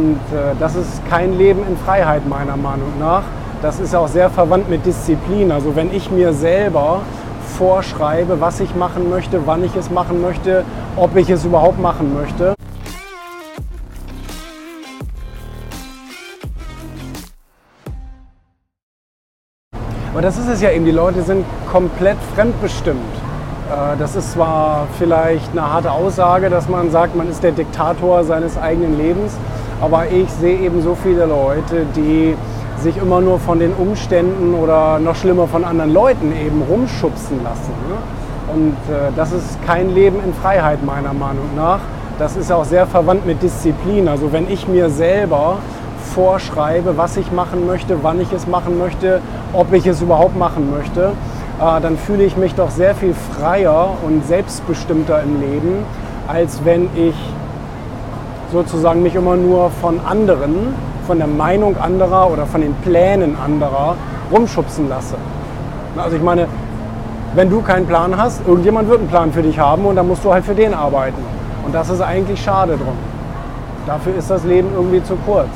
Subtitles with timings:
[0.00, 3.22] Und äh, das ist kein Leben in Freiheit meiner Meinung nach.
[3.60, 5.52] Das ist auch sehr verwandt mit Disziplin.
[5.52, 7.02] Also wenn ich mir selber
[7.58, 10.64] vorschreibe, was ich machen möchte, wann ich es machen möchte,
[10.96, 12.54] ob ich es überhaupt machen möchte.
[20.12, 23.00] Aber das ist es ja eben, die Leute sind komplett fremdbestimmt.
[23.70, 28.24] Äh, das ist zwar vielleicht eine harte Aussage, dass man sagt, man ist der Diktator
[28.24, 29.36] seines eigenen Lebens,
[29.80, 32.34] aber ich sehe eben so viele Leute, die
[32.80, 37.72] sich immer nur von den Umständen oder noch schlimmer von anderen Leuten eben rumschubsen lassen.
[37.88, 38.54] Ne?
[38.54, 41.80] Und äh, das ist kein Leben in Freiheit meiner Meinung nach.
[42.18, 44.08] Das ist auch sehr verwandt mit Disziplin.
[44.08, 45.58] Also wenn ich mir selber
[46.14, 49.20] vorschreibe, was ich machen möchte, wann ich es machen möchte,
[49.52, 51.12] ob ich es überhaupt machen möchte,
[51.60, 55.84] äh, dann fühle ich mich doch sehr viel freier und selbstbestimmter im Leben,
[56.26, 57.14] als wenn ich
[58.52, 60.74] sozusagen mich immer nur von anderen,
[61.06, 63.96] von der Meinung anderer oder von den Plänen anderer
[64.32, 65.16] rumschubsen lasse.
[65.96, 66.46] Also ich meine,
[67.34, 70.24] wenn du keinen Plan hast, irgendjemand wird einen Plan für dich haben und dann musst
[70.24, 71.22] du halt für den arbeiten.
[71.64, 72.96] Und das ist eigentlich schade drum.
[73.86, 75.48] Dafür ist das Leben irgendwie zu kurz.